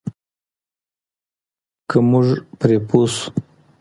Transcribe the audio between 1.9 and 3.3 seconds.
موږ پرې پوه شو.